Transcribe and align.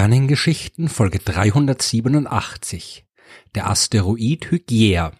Sternengeschichten 0.00 0.88
Folge 0.88 1.18
387. 1.18 3.04
Der 3.54 3.68
Asteroid 3.68 4.50
Hygiea. 4.50 5.12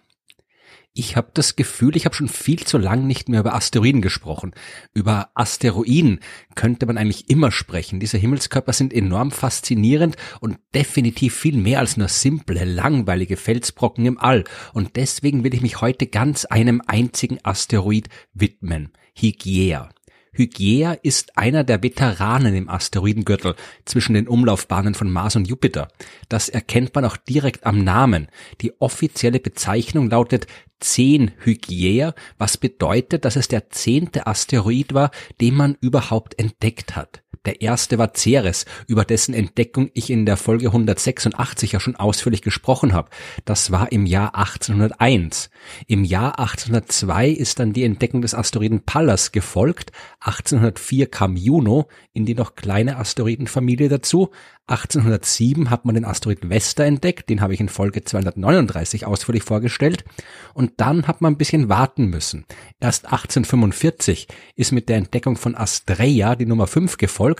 Ich 0.95 1.15
habe 1.15 1.29
das 1.35 1.55
Gefühl, 1.55 1.95
ich 1.95 2.05
habe 2.05 2.15
schon 2.15 2.27
viel 2.27 2.61
zu 2.61 2.79
lang 2.79 3.05
nicht 3.05 3.29
mehr 3.29 3.41
über 3.41 3.53
Asteroiden 3.53 4.01
gesprochen. 4.01 4.55
Über 4.95 5.29
Asteroiden 5.35 6.19
könnte 6.55 6.87
man 6.87 6.97
eigentlich 6.97 7.29
immer 7.29 7.51
sprechen. 7.51 7.99
Diese 7.99 8.17
Himmelskörper 8.17 8.73
sind 8.73 8.91
enorm 8.91 9.29
faszinierend 9.29 10.15
und 10.39 10.57
definitiv 10.73 11.35
viel 11.35 11.57
mehr 11.57 11.77
als 11.77 11.97
nur 11.97 12.07
simple, 12.07 12.65
langweilige 12.65 13.37
Felsbrocken 13.37 14.07
im 14.07 14.17
All. 14.17 14.45
Und 14.73 14.95
deswegen 14.95 15.43
will 15.43 15.53
ich 15.53 15.61
mich 15.61 15.79
heute 15.81 16.07
ganz 16.07 16.45
einem 16.45 16.81
einzigen 16.87 17.37
Asteroid 17.43 18.09
widmen. 18.33 18.89
Hygiea. 19.13 19.89
Hygiea 20.33 20.93
ist 20.93 21.37
einer 21.37 21.65
der 21.65 21.83
Veteranen 21.83 22.55
im 22.55 22.69
Asteroidengürtel 22.69 23.55
zwischen 23.83 24.13
den 24.13 24.29
Umlaufbahnen 24.29 24.93
von 24.93 25.11
Mars 25.11 25.35
und 25.35 25.47
Jupiter. 25.47 25.89
Das 26.29 26.47
erkennt 26.47 26.95
man 26.95 27.03
auch 27.03 27.17
direkt 27.17 27.65
am 27.65 27.83
Namen. 27.83 28.27
Die 28.61 28.79
offizielle 28.79 29.39
Bezeichnung 29.39 30.09
lautet 30.09 30.47
10 30.79 31.31
Hygiea, 31.43 32.13
was 32.37 32.57
bedeutet, 32.57 33.25
dass 33.25 33.35
es 33.35 33.49
der 33.49 33.69
zehnte 33.69 34.25
Asteroid 34.25 34.93
war, 34.93 35.11
den 35.41 35.55
man 35.55 35.77
überhaupt 35.81 36.39
entdeckt 36.39 36.95
hat. 36.95 37.21
Der 37.45 37.59
erste 37.61 37.97
war 37.97 38.13
Ceres, 38.15 38.65
über 38.85 39.03
dessen 39.03 39.33
Entdeckung 39.33 39.89
ich 39.95 40.11
in 40.11 40.27
der 40.27 40.37
Folge 40.37 40.67
186 40.67 41.71
ja 41.71 41.79
schon 41.79 41.95
ausführlich 41.95 42.43
gesprochen 42.43 42.93
habe. 42.93 43.09
Das 43.45 43.71
war 43.71 43.91
im 43.91 44.05
Jahr 44.05 44.35
1801. 44.35 45.49
Im 45.87 46.03
Jahr 46.03 46.37
1802 46.37 47.29
ist 47.29 47.57
dann 47.57 47.73
die 47.73 47.83
Entdeckung 47.83 48.21
des 48.21 48.35
Asteroiden 48.35 48.81
Pallas 48.85 49.31
gefolgt. 49.31 49.91
1804 50.19 51.07
kam 51.07 51.35
Juno 51.35 51.87
in 52.13 52.27
die 52.27 52.35
noch 52.35 52.53
kleine 52.53 52.97
Asteroidenfamilie 52.97 53.89
dazu. 53.89 54.29
1807 54.67 55.69
hat 55.69 55.83
man 55.85 55.95
den 55.95 56.05
Asteroid 56.05 56.49
Vesta 56.49 56.85
entdeckt, 56.85 57.29
den 57.29 57.41
habe 57.41 57.53
ich 57.53 57.59
in 57.59 57.67
Folge 57.67 58.03
239 58.03 59.05
ausführlich 59.05 59.43
vorgestellt. 59.43 60.05
Und 60.53 60.73
dann 60.77 61.07
hat 61.07 61.21
man 61.21 61.33
ein 61.33 61.37
bisschen 61.37 61.67
warten 61.67 62.05
müssen. 62.05 62.45
Erst 62.79 63.05
1845 63.05 64.27
ist 64.55 64.71
mit 64.71 64.87
der 64.87 64.97
Entdeckung 64.97 65.35
von 65.35 65.55
Astrea 65.55 66.35
die 66.35 66.45
Nummer 66.45 66.67
5 66.67 66.97
gefolgt. 66.97 67.30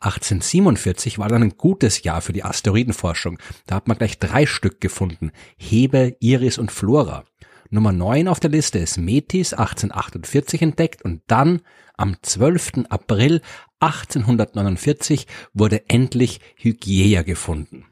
1847 0.00 1.18
war 1.18 1.28
dann 1.28 1.42
ein 1.42 1.56
gutes 1.56 2.02
Jahr 2.02 2.20
für 2.20 2.32
die 2.32 2.44
Asteroidenforschung. 2.44 3.38
Da 3.66 3.76
hat 3.76 3.88
man 3.88 3.98
gleich 3.98 4.18
drei 4.18 4.46
Stück 4.46 4.80
gefunden. 4.80 5.32
Hebe, 5.56 6.16
Iris 6.20 6.58
und 6.58 6.72
Flora. 6.72 7.24
Nummer 7.70 7.92
9 7.92 8.28
auf 8.28 8.40
der 8.40 8.50
Liste 8.50 8.78
ist 8.78 8.96
Metis 8.96 9.52
1848 9.52 10.62
entdeckt 10.62 11.02
und 11.02 11.22
dann 11.26 11.62
am 11.96 12.16
12. 12.22 12.84
April 12.88 13.40
1849 13.80 15.26
wurde 15.52 15.88
endlich 15.88 16.40
Hygiea 16.56 17.22
gefunden. 17.22 17.86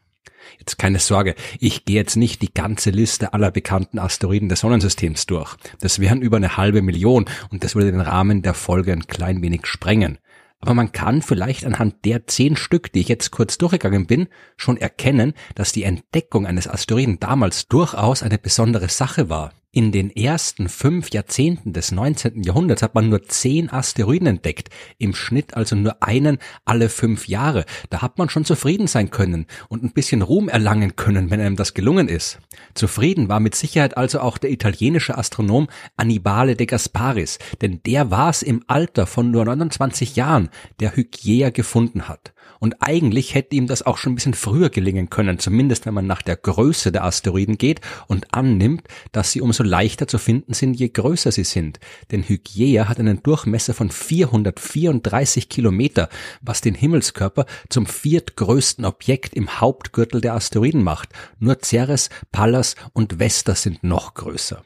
Jetzt 0.59 0.79
keine 0.79 0.99
Sorge, 0.99 1.35
ich 1.59 1.85
gehe 1.85 1.97
jetzt 1.97 2.17
nicht 2.17 2.43
die 2.43 2.53
ganze 2.53 2.91
Liste 2.91 3.33
aller 3.33 3.51
bekannten 3.51 3.99
Asteroiden 3.99 4.49
des 4.49 4.61
Sonnensystems 4.61 5.27
durch. 5.27 5.57
Das 5.81 5.99
wären 5.99 6.23
über 6.23 6.37
eine 6.37 6.57
halbe 6.57 6.83
Million 6.83 7.25
und 7.51 7.65
das 7.65 7.75
würde 7.75 7.93
den 7.93 8.01
Rahmen 8.01 8.43
der 8.43 8.55
Folge 8.55 8.93
ein 8.93 9.07
klein 9.07 9.43
wenig 9.43 9.67
sprengen. 9.67 10.19
Aber 10.65 10.73
man 10.73 10.93
kann 10.93 11.21
vielleicht 11.21 11.67
anhand 11.67 12.07
der 12.07 12.27
zehn 12.27 12.57
Stück, 12.57 12.91
die 12.91 13.01
ich 13.01 13.09
jetzt 13.09 13.31
kurz 13.31 13.59
durchgegangen 13.59 14.07
bin, 14.07 14.29
schon 14.57 14.79
erkennen, 14.79 15.35
dass 15.55 15.73
die 15.73 15.83
Entdeckung 15.83 16.47
eines 16.47 16.67
Asteroiden 16.67 17.21
damals 17.21 17.69
durchaus 17.69 18.23
eine 18.23 18.39
besondere 18.39 18.89
Sache 18.89 19.29
war. 19.29 19.53
In 19.75 19.91
den 19.91 20.15
ersten 20.15 20.69
fünf 20.69 21.11
Jahrzehnten 21.11 21.73
des 21.73 21.91
19. 21.91 22.45
Jahrhunderts 22.45 22.81
hat 22.81 22.95
man 22.95 23.09
nur 23.09 23.25
zehn 23.25 23.69
Asteroiden 23.69 24.29
entdeckt, 24.29 24.71
im 24.99 25.17
Schnitt 25.17 25.57
also 25.57 25.75
nur 25.75 26.01
einen 26.01 26.39
alle 26.65 26.89
fünf 26.89 27.27
Jahre. 27.27 27.65
Da 27.91 28.01
hat 28.01 28.17
man 28.17 28.29
schon 28.29 28.45
zufrieden 28.45 28.87
sein 28.87 29.11
können 29.11 29.47
und 29.69 29.83
ein 29.83 29.91
bisschen 29.91 30.23
Ruhm 30.23 30.49
erlangen 30.49 30.95
können, 30.95 31.33
wenn 31.33 31.41
einem 31.41 31.57
das 31.57 31.75
gelungen 31.75 32.09
ist. 32.09 32.39
Zufrieden 32.75 33.29
war 33.29 33.41
mit 33.41 33.57
Sicherheit 33.57 33.97
also 33.97 34.21
auch 34.21 34.39
der 34.39 34.53
italienische 34.53 35.19
Astronom 35.19 35.67
Annibale 35.97 36.55
de 36.55 36.67
Gasparis, 36.67 37.41
denn 37.61 37.81
der 37.85 38.13
war 38.13 38.31
es 38.31 38.43
im 38.43 38.63
Alter 38.69 39.09
von 39.09 39.33
nur 39.33 39.45
29 39.45 40.15
Jahren, 40.15 40.51
der 40.79 40.95
Hygiea 40.95 41.51
gefunden 41.51 42.07
hat. 42.07 42.33
Und 42.61 42.77
eigentlich 42.81 43.35
hätte 43.35 43.57
ihm 43.57 43.67
das 43.67 43.83
auch 43.83 43.99
schon 43.99 44.13
ein 44.13 44.15
bisschen 44.15 44.35
früher 44.35 44.71
gelingen 44.71 45.11
können, 45.11 45.39
zumindest 45.39 45.85
wenn 45.85 45.95
man 45.95 46.07
nach 46.07 46.23
der 46.23 46.37
Größe 46.37 46.93
der 46.93 47.05
Asteroiden 47.05 47.59
geht 47.59 47.81
und 48.07 48.33
annimmt, 48.33 48.85
dass 49.13 49.33
sie 49.33 49.41
umso 49.41 49.64
leichter 49.65 50.07
zu 50.07 50.19
finden 50.19 50.55
sind, 50.55 50.75
je 50.75 50.89
größer 50.89 51.33
sie 51.33 51.45
sind. 51.45 51.81
Denn 52.11 52.23
Hygiea 52.23 52.89
hat 52.89 52.99
einen 52.99 53.23
Durchmesser 53.23 53.75
von 53.75 53.91
434 53.91 55.49
Kilometer, 55.49 56.09
was 56.41 56.61
den 56.61 56.75
Himmelskörper 56.75 57.47
zum 57.69 57.87
viertgrößten 57.87 58.85
Objekt 58.85 59.35
im 59.35 59.61
Hauptgürtel 59.61 60.21
der 60.21 60.35
Asteroiden 60.35 60.83
macht. 60.83 61.11
Nur 61.39 61.59
Ceres, 61.63 62.11
Pallas 62.33 62.77
und 62.93 63.19
Vesta 63.19 63.55
sind 63.55 63.83
noch 63.85 64.15
größer. 64.15 64.65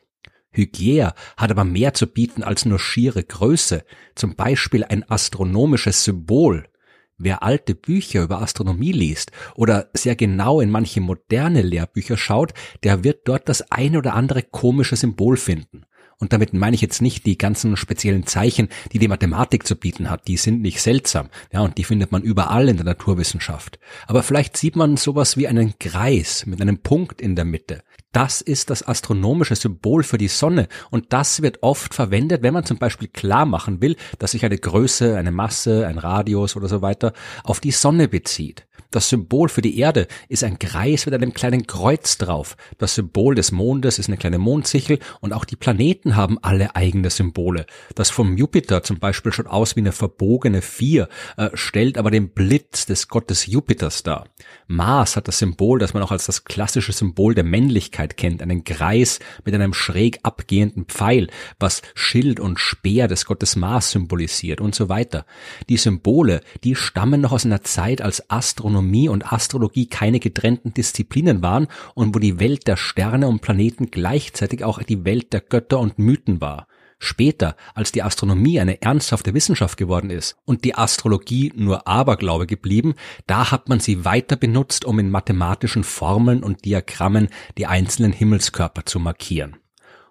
Hygiea 0.50 1.14
hat 1.36 1.50
aber 1.50 1.64
mehr 1.64 1.94
zu 1.94 2.06
bieten 2.06 2.42
als 2.42 2.64
nur 2.64 2.78
schiere 2.78 3.22
Größe, 3.22 3.84
zum 4.14 4.34
Beispiel 4.34 4.84
ein 4.84 5.08
astronomisches 5.08 6.04
Symbol. 6.04 6.68
Wer 7.18 7.42
alte 7.42 7.74
Bücher 7.74 8.22
über 8.22 8.40
Astronomie 8.40 8.92
liest 8.92 9.32
oder 9.56 9.90
sehr 9.92 10.14
genau 10.14 10.60
in 10.60 10.70
manche 10.70 11.00
moderne 11.00 11.62
Lehrbücher 11.62 12.16
schaut, 12.16 12.54
der 12.84 13.02
wird 13.02 13.26
dort 13.26 13.48
das 13.48 13.72
eine 13.72 13.98
oder 13.98 14.14
andere 14.14 14.44
komische 14.44 14.94
Symbol 14.94 15.36
finden. 15.36 15.84
Und 16.20 16.32
damit 16.32 16.52
meine 16.52 16.74
ich 16.74 16.80
jetzt 16.80 17.02
nicht 17.02 17.26
die 17.26 17.38
ganzen 17.38 17.76
speziellen 17.76 18.26
Zeichen, 18.26 18.68
die 18.92 18.98
die 18.98 19.08
Mathematik 19.08 19.66
zu 19.66 19.76
bieten 19.76 20.10
hat. 20.10 20.26
Die 20.28 20.36
sind 20.36 20.62
nicht 20.62 20.80
seltsam. 20.80 21.28
Ja, 21.52 21.60
und 21.60 21.78
die 21.78 21.84
findet 21.84 22.10
man 22.12 22.22
überall 22.22 22.68
in 22.68 22.76
der 22.76 22.86
Naturwissenschaft. 22.86 23.78
Aber 24.06 24.22
vielleicht 24.22 24.56
sieht 24.56 24.74
man 24.74 24.96
sowas 24.96 25.36
wie 25.36 25.48
einen 25.48 25.78
Kreis 25.78 26.44
mit 26.46 26.60
einem 26.60 26.78
Punkt 26.78 27.20
in 27.20 27.36
der 27.36 27.44
Mitte. 27.44 27.82
Das 28.18 28.40
ist 28.40 28.68
das 28.68 28.82
astronomische 28.82 29.54
Symbol 29.54 30.02
für 30.02 30.18
die 30.18 30.26
Sonne 30.26 30.66
und 30.90 31.12
das 31.12 31.40
wird 31.40 31.62
oft 31.62 31.94
verwendet, 31.94 32.42
wenn 32.42 32.52
man 32.52 32.64
zum 32.64 32.76
Beispiel 32.76 33.06
klar 33.06 33.46
machen 33.46 33.80
will, 33.80 33.94
dass 34.18 34.32
sich 34.32 34.44
eine 34.44 34.58
Größe, 34.58 35.16
eine 35.16 35.30
Masse, 35.30 35.86
ein 35.86 35.98
Radius 35.98 36.56
oder 36.56 36.66
so 36.66 36.82
weiter 36.82 37.12
auf 37.44 37.60
die 37.60 37.70
Sonne 37.70 38.08
bezieht. 38.08 38.67
Das 38.90 39.10
Symbol 39.10 39.50
für 39.50 39.60
die 39.60 39.78
Erde 39.78 40.08
ist 40.30 40.42
ein 40.42 40.58
Kreis 40.58 41.04
mit 41.04 41.14
einem 41.14 41.34
kleinen 41.34 41.66
Kreuz 41.66 42.16
drauf. 42.16 42.56
Das 42.78 42.94
Symbol 42.94 43.34
des 43.34 43.52
Mondes 43.52 43.98
ist 43.98 44.08
eine 44.08 44.16
kleine 44.16 44.38
Mondsichel 44.38 44.98
und 45.20 45.34
auch 45.34 45.44
die 45.44 45.56
Planeten 45.56 46.16
haben 46.16 46.38
alle 46.40 46.74
eigene 46.74 47.10
Symbole. 47.10 47.66
Das 47.94 48.08
vom 48.08 48.38
Jupiter 48.38 48.82
zum 48.82 48.98
Beispiel 48.98 49.30
schaut 49.30 49.46
aus 49.46 49.76
wie 49.76 49.80
eine 49.80 49.92
verbogene 49.92 50.62
Vier, 50.62 51.10
äh, 51.36 51.50
stellt 51.52 51.98
aber 51.98 52.10
den 52.10 52.30
Blitz 52.30 52.86
des 52.86 53.08
Gottes 53.08 53.44
Jupiters 53.44 54.04
dar. 54.04 54.24
Mars 54.68 55.16
hat 55.16 55.28
das 55.28 55.38
Symbol, 55.38 55.78
das 55.78 55.92
man 55.92 56.02
auch 56.02 56.10
als 56.12 56.24
das 56.24 56.44
klassische 56.44 56.92
Symbol 56.92 57.34
der 57.34 57.44
Männlichkeit 57.44 58.16
kennt, 58.16 58.40
einen 58.40 58.64
Kreis 58.64 59.18
mit 59.44 59.54
einem 59.54 59.74
schräg 59.74 60.20
abgehenden 60.22 60.86
Pfeil, 60.86 61.28
was 61.60 61.82
Schild 61.94 62.40
und 62.40 62.58
Speer 62.58 63.06
des 63.06 63.26
Gottes 63.26 63.54
Mars 63.54 63.90
symbolisiert 63.90 64.62
und 64.62 64.74
so 64.74 64.88
weiter. 64.88 65.26
Die 65.68 65.76
Symbole, 65.76 66.40
die 66.64 66.74
stammen 66.74 67.20
noch 67.20 67.32
aus 67.32 67.44
einer 67.44 67.62
Zeit, 67.62 68.00
als 68.00 68.30
Astronomie 68.30 68.77
Astronomie 68.78 69.08
und 69.08 69.32
Astrologie 69.32 69.86
keine 69.86 70.20
getrennten 70.20 70.72
Disziplinen 70.72 71.42
waren 71.42 71.66
und 71.94 72.14
wo 72.14 72.20
die 72.20 72.38
Welt 72.38 72.68
der 72.68 72.76
Sterne 72.76 73.26
und 73.26 73.40
Planeten 73.40 73.90
gleichzeitig 73.90 74.62
auch 74.62 74.80
die 74.84 75.04
Welt 75.04 75.32
der 75.32 75.40
Götter 75.40 75.80
und 75.80 75.98
Mythen 75.98 76.40
war. 76.40 76.68
Später, 77.00 77.56
als 77.74 77.90
die 77.90 78.04
Astronomie 78.04 78.60
eine 78.60 78.80
ernsthafte 78.80 79.34
Wissenschaft 79.34 79.76
geworden 79.76 80.10
ist 80.10 80.36
und 80.44 80.64
die 80.64 80.76
Astrologie 80.76 81.52
nur 81.56 81.88
Aberglaube 81.88 82.46
geblieben, 82.46 82.94
da 83.26 83.50
hat 83.50 83.68
man 83.68 83.80
sie 83.80 84.04
weiter 84.04 84.36
benutzt, 84.36 84.84
um 84.84 85.00
in 85.00 85.10
mathematischen 85.10 85.82
Formeln 85.82 86.44
und 86.44 86.64
Diagrammen 86.64 87.28
die 87.56 87.66
einzelnen 87.66 88.12
Himmelskörper 88.12 88.86
zu 88.86 89.00
markieren. 89.00 89.56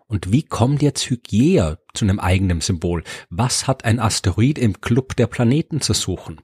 Und 0.09 0.31
wie 0.31 0.43
kommt 0.43 0.81
jetzt 0.81 1.09
Hygiea 1.09 1.79
zu 1.93 2.05
einem 2.05 2.19
eigenen 2.19 2.61
Symbol? 2.61 3.03
Was 3.29 3.67
hat 3.67 3.83
ein 3.83 3.99
Asteroid 3.99 4.57
im 4.57 4.79
Club 4.79 5.17
der 5.17 5.27
Planeten 5.27 5.81
zu 5.81 5.93
suchen? 5.93 6.39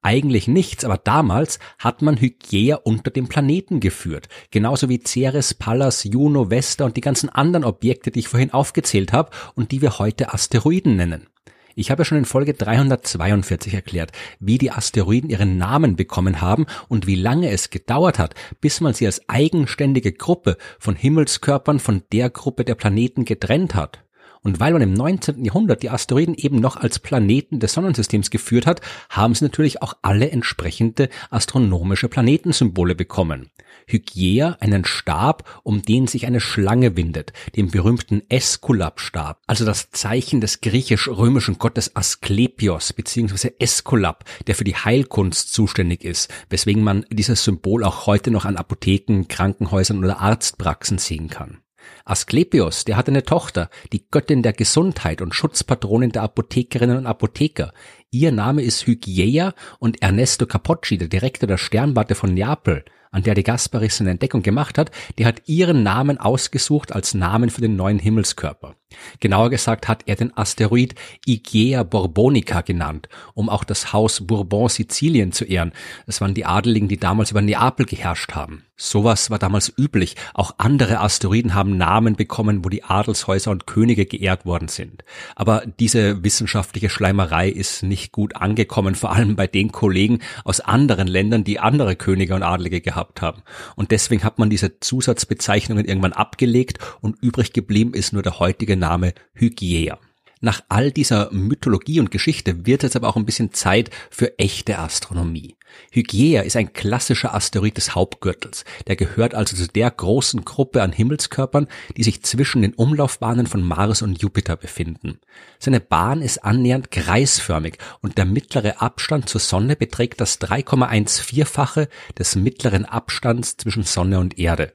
Eigentlich 0.00 0.48
nichts, 0.48 0.84
aber 0.84 0.96
damals 0.96 1.58
hat 1.78 2.00
man 2.00 2.18
Hygiea 2.18 2.76
unter 2.76 3.10
dem 3.10 3.28
Planeten 3.28 3.80
geführt. 3.80 4.28
Genauso 4.50 4.88
wie 4.88 5.02
Ceres, 5.04 5.52
Pallas, 5.52 6.04
Juno, 6.04 6.50
Vesta 6.50 6.86
und 6.86 6.96
die 6.96 7.02
ganzen 7.02 7.28
anderen 7.28 7.64
Objekte, 7.64 8.10
die 8.10 8.20
ich 8.20 8.28
vorhin 8.28 8.52
aufgezählt 8.52 9.12
habe 9.12 9.30
und 9.54 9.72
die 9.72 9.82
wir 9.82 9.98
heute 9.98 10.32
Asteroiden 10.32 10.96
nennen. 10.96 11.26
Ich 11.74 11.90
habe 11.90 12.00
ja 12.00 12.04
schon 12.04 12.18
in 12.18 12.24
Folge 12.24 12.54
342 12.54 13.74
erklärt, 13.74 14.12
wie 14.40 14.58
die 14.58 14.70
Asteroiden 14.70 15.30
ihren 15.30 15.56
Namen 15.58 15.96
bekommen 15.96 16.40
haben 16.40 16.66
und 16.88 17.06
wie 17.06 17.14
lange 17.14 17.50
es 17.50 17.70
gedauert 17.70 18.18
hat, 18.18 18.34
bis 18.60 18.80
man 18.80 18.94
sie 18.94 19.06
als 19.06 19.28
eigenständige 19.28 20.12
Gruppe 20.12 20.56
von 20.78 20.96
Himmelskörpern 20.96 21.78
von 21.78 22.02
der 22.12 22.30
Gruppe 22.30 22.64
der 22.64 22.74
Planeten 22.74 23.24
getrennt 23.24 23.74
hat. 23.74 24.04
Und 24.44 24.58
weil 24.58 24.72
man 24.72 24.82
im 24.82 24.92
19. 24.92 25.44
Jahrhundert 25.44 25.84
die 25.84 25.90
Asteroiden 25.90 26.34
eben 26.34 26.56
noch 26.56 26.76
als 26.76 26.98
Planeten 26.98 27.60
des 27.60 27.74
Sonnensystems 27.74 28.30
geführt 28.30 28.66
hat, 28.66 28.80
haben 29.08 29.34
sie 29.36 29.44
natürlich 29.44 29.82
auch 29.82 29.94
alle 30.02 30.30
entsprechende 30.30 31.08
astronomische 31.30 32.08
Planetensymbole 32.08 32.96
bekommen. 32.96 33.50
Hygiea 33.86 34.56
einen 34.58 34.84
Stab, 34.84 35.60
um 35.62 35.82
den 35.82 36.08
sich 36.08 36.26
eine 36.26 36.40
Schlange 36.40 36.96
windet, 36.96 37.32
den 37.54 37.70
berühmten 37.70 38.22
Eskulap-Stab, 38.28 39.40
also 39.46 39.64
das 39.64 39.90
Zeichen 39.90 40.40
des 40.40 40.60
griechisch-römischen 40.60 41.58
Gottes 41.58 41.94
Asklepios 41.94 42.92
bzw. 42.92 43.52
Eskulap, 43.60 44.24
der 44.48 44.56
für 44.56 44.64
die 44.64 44.76
Heilkunst 44.76 45.52
zuständig 45.52 46.04
ist, 46.04 46.32
weswegen 46.50 46.82
man 46.82 47.06
dieses 47.10 47.44
Symbol 47.44 47.84
auch 47.84 48.06
heute 48.06 48.32
noch 48.32 48.44
an 48.44 48.56
Apotheken, 48.56 49.24
Krankenhäusern 49.28 49.98
oder 49.98 50.20
Arztpraxen 50.20 50.98
sehen 50.98 51.28
kann. 51.28 51.58
Asklepios, 52.04 52.84
der 52.84 52.96
hatte 52.96 53.10
eine 53.10 53.24
Tochter, 53.24 53.70
die 53.92 54.08
Göttin 54.10 54.42
der 54.42 54.52
Gesundheit 54.52 55.22
und 55.22 55.34
Schutzpatronin 55.34 56.12
der 56.12 56.22
Apothekerinnen 56.22 56.96
und 56.96 57.06
Apotheker. 57.06 57.72
Ihr 58.10 58.32
Name 58.32 58.62
ist 58.62 58.86
Hygieia 58.86 59.54
und 59.78 60.02
Ernesto 60.02 60.46
Capocci, 60.46 60.98
der 60.98 61.08
Direktor 61.08 61.46
der 61.46 61.58
Sternwarte 61.58 62.14
von 62.14 62.34
Neapel, 62.34 62.84
an 63.12 63.22
der 63.22 63.34
die 63.34 63.42
Gasparis 63.42 63.98
seine 63.98 64.10
Entdeckung 64.10 64.42
gemacht 64.42 64.78
hat, 64.78 64.90
der 65.18 65.26
hat 65.26 65.42
ihren 65.46 65.82
Namen 65.82 66.18
ausgesucht 66.18 66.92
als 66.92 67.12
Namen 67.14 67.50
für 67.50 67.60
den 67.60 67.76
neuen 67.76 67.98
Himmelskörper. 67.98 68.74
Genauer 69.20 69.50
gesagt 69.50 69.86
hat 69.86 70.02
er 70.06 70.16
den 70.16 70.36
Asteroid 70.36 70.94
Igea 71.26 71.82
Borbonica 71.82 72.62
genannt, 72.62 73.08
um 73.34 73.48
auch 73.48 73.64
das 73.64 73.92
Haus 73.92 74.26
Bourbon 74.26 74.68
Sizilien 74.68 75.32
zu 75.32 75.44
ehren. 75.44 75.72
Es 76.06 76.20
waren 76.20 76.34
die 76.34 76.46
Adeligen, 76.46 76.88
die 76.88 76.98
damals 76.98 77.30
über 77.30 77.42
Neapel 77.42 77.86
geherrscht 77.86 78.32
haben. 78.32 78.64
Sowas 78.76 79.30
war 79.30 79.38
damals 79.38 79.72
üblich. 79.76 80.16
Auch 80.34 80.54
andere 80.58 81.00
Asteroiden 81.00 81.54
haben 81.54 81.76
Namen 81.76 81.91
bekommen, 82.00 82.64
wo 82.64 82.68
die 82.68 82.84
Adelshäuser 82.84 83.50
und 83.50 83.66
Könige 83.66 84.06
geehrt 84.06 84.46
worden 84.46 84.68
sind. 84.68 85.04
Aber 85.36 85.62
diese 85.78 86.24
wissenschaftliche 86.24 86.88
Schleimerei 86.88 87.48
ist 87.48 87.82
nicht 87.82 88.12
gut 88.12 88.36
angekommen, 88.36 88.94
vor 88.94 89.12
allem 89.12 89.36
bei 89.36 89.46
den 89.46 89.72
Kollegen 89.72 90.20
aus 90.44 90.60
anderen 90.60 91.06
Ländern, 91.06 91.44
die 91.44 91.60
andere 91.60 91.96
Könige 91.96 92.34
und 92.34 92.42
Adelige 92.42 92.80
gehabt 92.80 93.22
haben. 93.22 93.42
Und 93.76 93.90
deswegen 93.90 94.24
hat 94.24 94.38
man 94.38 94.50
diese 94.50 94.80
Zusatzbezeichnungen 94.80 95.84
irgendwann 95.84 96.12
abgelegt 96.12 96.78
und 97.00 97.16
übrig 97.20 97.52
geblieben 97.52 97.94
ist 97.94 98.12
nur 98.12 98.22
der 98.22 98.38
heutige 98.38 98.76
Name 98.76 99.12
Hygiea. 99.34 99.98
Nach 100.44 100.60
all 100.68 100.90
dieser 100.90 101.32
Mythologie 101.32 102.00
und 102.00 102.10
Geschichte 102.10 102.66
wird 102.66 102.82
es 102.82 102.96
aber 102.96 103.08
auch 103.08 103.14
ein 103.16 103.24
bisschen 103.24 103.52
Zeit 103.52 103.90
für 104.10 104.40
echte 104.40 104.80
Astronomie. 104.80 105.54
Hygiea 105.92 106.42
ist 106.42 106.56
ein 106.56 106.72
klassischer 106.72 107.32
Asteroid 107.32 107.76
des 107.76 107.94
Hauptgürtels. 107.94 108.64
Der 108.88 108.96
gehört 108.96 109.36
also 109.36 109.54
zu 109.54 109.68
der 109.68 109.88
großen 109.88 110.44
Gruppe 110.44 110.82
an 110.82 110.90
Himmelskörpern, 110.90 111.68
die 111.96 112.02
sich 112.02 112.24
zwischen 112.24 112.62
den 112.62 112.74
Umlaufbahnen 112.74 113.46
von 113.46 113.62
Mars 113.62 114.02
und 114.02 114.20
Jupiter 114.20 114.56
befinden. 114.56 115.20
Seine 115.60 115.78
Bahn 115.78 116.22
ist 116.22 116.44
annähernd 116.44 116.90
kreisförmig 116.90 117.78
und 118.00 118.18
der 118.18 118.24
mittlere 118.24 118.82
Abstand 118.82 119.28
zur 119.28 119.40
Sonne 119.40 119.76
beträgt 119.76 120.20
das 120.20 120.40
3,14-fache 120.40 121.86
des 122.18 122.34
mittleren 122.34 122.84
Abstands 122.84 123.58
zwischen 123.58 123.84
Sonne 123.84 124.18
und 124.18 124.40
Erde. 124.40 124.72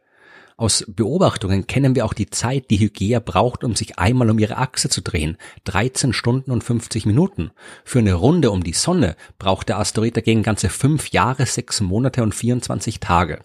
Aus 0.59 0.83
Beobachtungen 0.88 1.68
kennen 1.68 1.95
wir 1.95 2.04
auch 2.04 2.15
die 2.15 2.31
Zeit, 2.31 2.71
die 2.71 2.80
Hygieia 2.80 3.19
braucht, 3.19 3.63
um 3.63 3.75
sich 3.75 4.00
einmal 4.00 4.31
um 4.31 4.39
ihre 4.39 4.57
Achse 4.57 4.89
zu 4.89 5.01
drehen. 5.01 5.38
13 5.65 6.13
Stunden 6.13 6.50
und 6.50 6.63
50 6.63 7.06
Minuten. 7.06 7.51
Für 7.86 8.00
eine 8.00 8.15
Runde 8.15 8.50
um 8.50 8.63
die 8.63 8.74
Sonne 8.74 9.15
braucht 9.38 9.69
der 9.69 9.77
Asteroid 9.77 10.18
dagegen 10.18 10.42
ganze 10.42 10.69
fünf 10.69 11.09
Jahre, 11.09 11.45
sechs 11.45 11.80
Monate 11.80 12.24
und 12.24 12.33
24 12.33 13.00
Tage. 13.00 13.42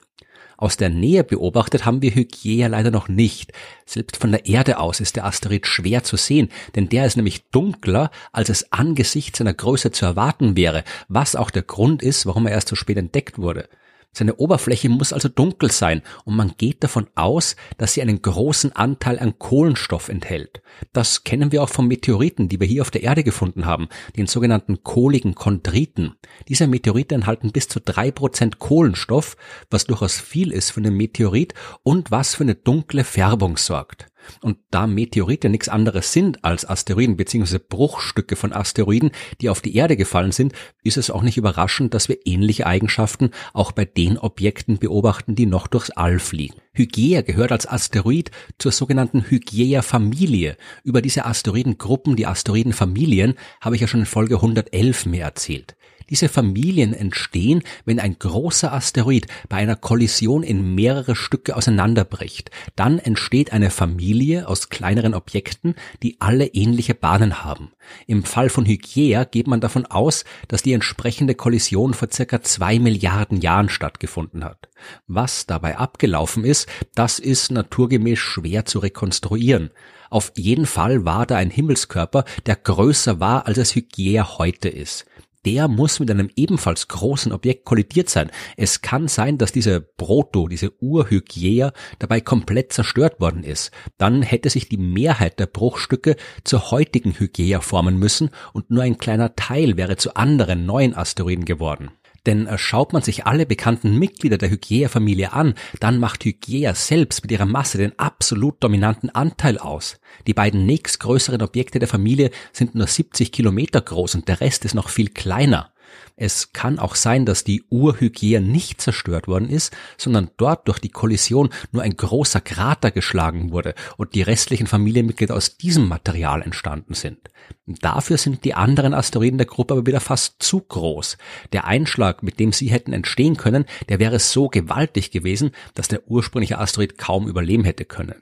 Aus 0.56 0.78
der 0.78 0.88
Nähe 0.88 1.22
beobachtet 1.22 1.84
haben 1.84 2.00
wir 2.00 2.14
Hygieia 2.14 2.68
leider 2.68 2.90
noch 2.90 3.08
nicht. 3.08 3.52
Selbst 3.84 4.16
von 4.16 4.32
der 4.32 4.46
Erde 4.46 4.78
aus 4.78 5.00
ist 5.00 5.16
der 5.16 5.26
Asteroid 5.26 5.66
schwer 5.66 6.04
zu 6.04 6.16
sehen, 6.16 6.48
denn 6.76 6.88
der 6.88 7.04
ist 7.04 7.16
nämlich 7.16 7.50
dunkler, 7.50 8.10
als 8.32 8.48
es 8.48 8.72
angesichts 8.72 9.36
seiner 9.36 9.52
Größe 9.52 9.90
zu 9.90 10.06
erwarten 10.06 10.56
wäre, 10.56 10.82
was 11.08 11.36
auch 11.36 11.50
der 11.50 11.62
Grund 11.62 12.02
ist, 12.02 12.24
warum 12.24 12.46
er 12.46 12.54
erst 12.54 12.68
so 12.68 12.76
spät 12.76 12.96
entdeckt 12.96 13.36
wurde. 13.36 13.68
Seine 14.14 14.36
Oberfläche 14.36 14.90
muss 14.90 15.14
also 15.14 15.30
dunkel 15.30 15.70
sein 15.70 16.02
und 16.26 16.36
man 16.36 16.52
geht 16.58 16.84
davon 16.84 17.06
aus, 17.14 17.56
dass 17.78 17.94
sie 17.94 18.02
einen 18.02 18.20
großen 18.20 18.72
Anteil 18.72 19.18
an 19.18 19.38
Kohlenstoff 19.38 20.10
enthält. 20.10 20.60
Das 20.92 21.24
kennen 21.24 21.50
wir 21.50 21.62
auch 21.62 21.70
von 21.70 21.88
Meteoriten, 21.88 22.50
die 22.50 22.60
wir 22.60 22.66
hier 22.66 22.82
auf 22.82 22.90
der 22.90 23.04
Erde 23.04 23.24
gefunden 23.24 23.64
haben, 23.64 23.88
den 24.18 24.26
sogenannten 24.26 24.82
kohligen 24.82 25.34
Chondriten. 25.34 26.16
Diese 26.48 26.66
Meteorite 26.66 27.14
enthalten 27.14 27.52
bis 27.52 27.68
zu 27.68 27.80
drei 27.80 28.10
Prozent 28.10 28.58
Kohlenstoff, 28.58 29.38
was 29.70 29.86
durchaus 29.86 30.20
viel 30.20 30.52
ist 30.52 30.72
für 30.72 30.80
einen 30.80 30.94
Meteorit 30.94 31.54
und 31.82 32.10
was 32.10 32.34
für 32.34 32.44
eine 32.44 32.54
dunkle 32.54 33.04
Färbung 33.04 33.56
sorgt. 33.56 34.11
Und 34.40 34.58
da 34.70 34.86
Meteorite 34.86 35.48
nichts 35.48 35.68
anderes 35.68 36.12
sind 36.12 36.44
als 36.44 36.68
Asteroiden 36.68 37.16
bzw. 37.16 37.58
Bruchstücke 37.58 38.36
von 38.36 38.52
Asteroiden, 38.52 39.10
die 39.40 39.48
auf 39.48 39.60
die 39.60 39.76
Erde 39.76 39.96
gefallen 39.96 40.32
sind, 40.32 40.52
ist 40.82 40.96
es 40.96 41.10
auch 41.10 41.22
nicht 41.22 41.36
überraschend, 41.36 41.94
dass 41.94 42.08
wir 42.08 42.18
ähnliche 42.24 42.66
Eigenschaften 42.66 43.30
auch 43.52 43.72
bei 43.72 43.84
den 43.84 44.18
Objekten 44.18 44.78
beobachten, 44.78 45.34
die 45.34 45.46
noch 45.46 45.66
durchs 45.66 45.90
All 45.90 46.18
fliegen. 46.18 46.54
Hygieia 46.74 47.20
gehört 47.20 47.52
als 47.52 47.68
Asteroid 47.68 48.30
zur 48.58 48.72
sogenannten 48.72 49.24
Hygieia-Familie. 49.28 50.56
Über 50.84 51.02
diese 51.02 51.26
Asteroidengruppen, 51.26 52.16
die 52.16 52.26
Asteroidenfamilien, 52.26 53.34
habe 53.60 53.74
ich 53.74 53.82
ja 53.82 53.86
schon 53.86 54.00
in 54.00 54.06
Folge 54.06 54.36
111 54.36 55.06
mehr 55.06 55.26
erzählt. 55.26 55.76
Diese 56.10 56.28
Familien 56.28 56.94
entstehen, 56.94 57.62
wenn 57.84 58.00
ein 58.00 58.18
großer 58.18 58.72
Asteroid 58.72 59.26
bei 59.48 59.56
einer 59.56 59.76
Kollision 59.76 60.42
in 60.42 60.74
mehrere 60.74 61.14
Stücke 61.14 61.56
auseinanderbricht. 61.56 62.50
Dann 62.76 62.98
entsteht 62.98 63.52
eine 63.52 63.70
Familie 63.70 64.48
aus 64.48 64.68
kleineren 64.68 65.14
Objekten, 65.14 65.74
die 66.02 66.16
alle 66.20 66.46
ähnliche 66.46 66.94
Bahnen 66.94 67.44
haben. 67.44 67.70
Im 68.06 68.24
Fall 68.24 68.48
von 68.48 68.66
Hygieia 68.66 69.24
geht 69.24 69.46
man 69.46 69.60
davon 69.60 69.86
aus, 69.86 70.24
dass 70.48 70.62
die 70.62 70.72
entsprechende 70.72 71.34
Kollision 71.34 71.94
vor 71.94 72.08
circa 72.12 72.42
zwei 72.42 72.78
Milliarden 72.78 73.40
Jahren 73.40 73.68
stattgefunden 73.68 74.44
hat. 74.44 74.68
Was 75.06 75.46
dabei 75.46 75.78
abgelaufen 75.78 76.44
ist, 76.44 76.68
das 76.94 77.18
ist 77.18 77.50
naturgemäß 77.50 78.18
schwer 78.18 78.64
zu 78.64 78.78
rekonstruieren. 78.78 79.70
Auf 80.10 80.32
jeden 80.36 80.66
Fall 80.66 81.04
war 81.04 81.26
da 81.26 81.36
ein 81.36 81.50
Himmelskörper, 81.50 82.24
der 82.46 82.56
größer 82.56 83.18
war, 83.20 83.46
als 83.46 83.58
es 83.58 83.74
Hygieia 83.74 84.38
heute 84.38 84.68
ist 84.68 85.06
der 85.44 85.68
muss 85.68 86.00
mit 86.00 86.10
einem 86.10 86.30
ebenfalls 86.36 86.88
großen 86.88 87.32
Objekt 87.32 87.64
kollidiert 87.64 88.08
sein. 88.08 88.30
Es 88.56 88.80
kann 88.80 89.08
sein, 89.08 89.38
dass 89.38 89.52
diese 89.52 89.80
Proto, 89.80 90.48
diese 90.48 90.72
Urhygiea 90.80 91.72
dabei 91.98 92.20
komplett 92.20 92.72
zerstört 92.72 93.20
worden 93.20 93.44
ist. 93.44 93.70
Dann 93.98 94.22
hätte 94.22 94.50
sich 94.50 94.68
die 94.68 94.76
Mehrheit 94.76 95.38
der 95.38 95.46
Bruchstücke 95.46 96.16
zur 96.44 96.70
heutigen 96.70 97.18
Hygiea 97.18 97.60
formen 97.60 97.98
müssen 97.98 98.30
und 98.52 98.70
nur 98.70 98.82
ein 98.82 98.98
kleiner 98.98 99.34
Teil 99.34 99.76
wäre 99.76 99.96
zu 99.96 100.14
anderen 100.16 100.66
neuen 100.66 100.94
Asteroiden 100.94 101.44
geworden. 101.44 101.90
Denn 102.26 102.46
äh, 102.46 102.58
schaut 102.58 102.92
man 102.92 103.02
sich 103.02 103.26
alle 103.26 103.46
bekannten 103.46 103.98
Mitglieder 103.98 104.38
der 104.38 104.50
Hygieia-Familie 104.50 105.32
an, 105.32 105.54
dann 105.80 105.98
macht 105.98 106.24
Hygieia 106.24 106.74
selbst 106.74 107.22
mit 107.22 107.32
ihrer 107.32 107.46
Masse 107.46 107.78
den 107.78 107.98
absolut 107.98 108.62
dominanten 108.62 109.10
Anteil 109.10 109.58
aus. 109.58 109.98
Die 110.26 110.34
beiden 110.34 110.66
nächstgrößeren 110.66 111.42
Objekte 111.42 111.78
der 111.78 111.88
Familie 111.88 112.30
sind 112.52 112.74
nur 112.74 112.86
70 112.86 113.32
Kilometer 113.32 113.80
groß 113.80 114.14
und 114.14 114.28
der 114.28 114.40
Rest 114.40 114.64
ist 114.64 114.74
noch 114.74 114.88
viel 114.88 115.08
kleiner. 115.08 115.72
Es 116.16 116.52
kann 116.52 116.78
auch 116.78 116.94
sein, 116.94 117.26
dass 117.26 117.44
die 117.44 117.64
Urhygier 117.70 118.40
nicht 118.40 118.80
zerstört 118.80 119.28
worden 119.28 119.48
ist, 119.48 119.74
sondern 119.96 120.30
dort 120.36 120.68
durch 120.68 120.78
die 120.78 120.90
Kollision 120.90 121.50
nur 121.70 121.82
ein 121.82 121.96
großer 121.96 122.40
Krater 122.40 122.90
geschlagen 122.90 123.52
wurde 123.52 123.74
und 123.96 124.14
die 124.14 124.22
restlichen 124.22 124.66
Familienmitglieder 124.66 125.34
aus 125.34 125.56
diesem 125.56 125.88
Material 125.88 126.42
entstanden 126.42 126.94
sind. 126.94 127.18
Dafür 127.66 128.18
sind 128.18 128.44
die 128.44 128.54
anderen 128.54 128.94
Asteroiden 128.94 129.38
der 129.38 129.46
Gruppe 129.46 129.74
aber 129.74 129.86
wieder 129.86 130.00
fast 130.00 130.42
zu 130.42 130.60
groß. 130.60 131.16
Der 131.52 131.66
Einschlag, 131.66 132.22
mit 132.22 132.40
dem 132.40 132.52
sie 132.52 132.70
hätten 132.70 132.92
entstehen 132.92 133.36
können, 133.36 133.64
der 133.88 133.98
wäre 133.98 134.18
so 134.18 134.48
gewaltig 134.48 135.10
gewesen, 135.10 135.52
dass 135.74 135.88
der 135.88 136.08
ursprüngliche 136.08 136.58
Asteroid 136.58 136.98
kaum 136.98 137.28
überleben 137.28 137.64
hätte 137.64 137.84
können. 137.84 138.16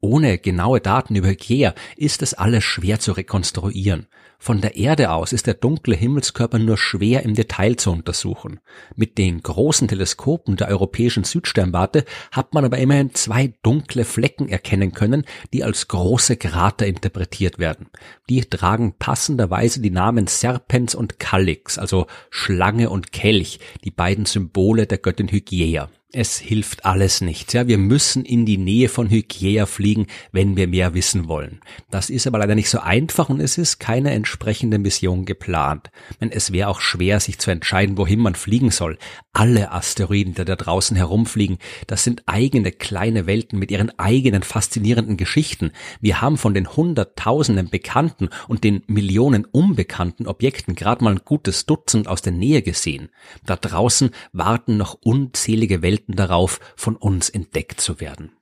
Ohne 0.00 0.38
genaue 0.38 0.80
Daten 0.80 1.16
über 1.16 1.30
Ikea 1.30 1.74
ist 1.96 2.22
es 2.22 2.34
alles 2.34 2.64
schwer 2.64 3.00
zu 3.00 3.12
rekonstruieren. 3.12 4.06
Von 4.38 4.60
der 4.60 4.76
Erde 4.76 5.10
aus 5.10 5.32
ist 5.32 5.46
der 5.46 5.54
dunkle 5.54 5.96
Himmelskörper 5.96 6.58
nur 6.58 6.76
schwer 6.76 7.22
im 7.22 7.34
Detail 7.34 7.76
zu 7.76 7.90
untersuchen. 7.90 8.60
Mit 8.94 9.16
den 9.16 9.40
großen 9.40 9.88
Teleskopen 9.88 10.56
der 10.56 10.68
europäischen 10.68 11.24
Südsternwarte 11.24 12.04
hat 12.30 12.52
man 12.52 12.64
aber 12.64 12.76
immerhin 12.76 13.14
zwei 13.14 13.54
dunkle 13.62 14.04
Flecken 14.04 14.48
erkennen 14.48 14.92
können, 14.92 15.24
die 15.54 15.64
als 15.64 15.88
große 15.88 16.36
Krater 16.36 16.86
interpretiert 16.86 17.58
werden. 17.58 17.88
Die 18.28 18.42
tragen 18.42 18.94
passenderweise 18.98 19.80
die 19.80 19.90
Namen 19.90 20.26
Serpens 20.26 20.94
und 20.94 21.18
Calyx, 21.18 21.78
also 21.78 22.06
Schlange 22.28 22.90
und 22.90 23.12
Kelch, 23.12 23.58
die 23.84 23.90
beiden 23.90 24.26
Symbole 24.26 24.86
der 24.86 24.98
Göttin 24.98 25.28
Hygieia. 25.28 25.88
Es 26.12 26.38
hilft 26.38 26.84
alles 26.84 27.20
nichts. 27.20 27.52
Ja, 27.52 27.66
wir 27.66 27.78
müssen 27.78 28.24
in 28.24 28.46
die 28.46 28.58
Nähe 28.58 28.88
von 28.88 29.10
Hygiea 29.10 29.66
fliegen, 29.66 30.06
wenn 30.30 30.56
wir 30.56 30.68
mehr 30.68 30.94
wissen 30.94 31.26
wollen. 31.26 31.60
Das 31.90 32.10
ist 32.10 32.28
aber 32.28 32.38
leider 32.38 32.54
nicht 32.54 32.70
so 32.70 32.78
einfach 32.78 33.28
und 33.28 33.40
es 33.40 33.58
ist 33.58 33.80
keine 33.80 34.12
entsprechende 34.12 34.78
Mission 34.78 35.24
geplant. 35.24 35.90
Denn 36.20 36.30
es 36.30 36.52
wäre 36.52 36.68
auch 36.68 36.80
schwer, 36.80 37.18
sich 37.18 37.38
zu 37.38 37.50
entscheiden, 37.50 37.98
wohin 37.98 38.20
man 38.20 38.36
fliegen 38.36 38.70
soll. 38.70 38.98
Alle 39.32 39.72
Asteroiden, 39.72 40.34
die 40.34 40.44
da 40.44 40.54
draußen 40.54 40.96
herumfliegen, 40.96 41.58
das 41.88 42.04
sind 42.04 42.22
eigene 42.26 42.70
kleine 42.70 43.26
Welten 43.26 43.58
mit 43.58 43.72
ihren 43.72 43.98
eigenen 43.98 44.44
faszinierenden 44.44 45.16
Geschichten. 45.16 45.72
Wir 46.00 46.20
haben 46.20 46.38
von 46.38 46.54
den 46.54 46.76
Hunderttausenden 46.76 47.68
bekannten 47.68 48.30
und 48.46 48.62
den 48.62 48.82
Millionen 48.86 49.44
unbekannten 49.44 50.28
Objekten 50.28 50.76
gerade 50.76 51.02
mal 51.02 51.14
ein 51.14 51.22
gutes 51.24 51.66
Dutzend 51.66 52.06
aus 52.06 52.22
der 52.22 52.32
Nähe 52.32 52.62
gesehen. 52.62 53.10
Da 53.44 53.56
draußen 53.56 54.10
warten 54.32 54.76
noch 54.76 54.96
unzählige 55.02 55.82
Welten 55.82 55.95
darauf, 56.06 56.60
von 56.76 56.96
uns 56.96 57.28
entdeckt 57.28 57.80
zu 57.80 58.00
werden. 58.00 58.32